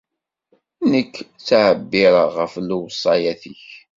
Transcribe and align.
Nekk 0.91 1.13
ttɛebbireɣ 1.23 2.29
ɣef 2.37 2.53
lewṣayat-ik. 2.67 3.65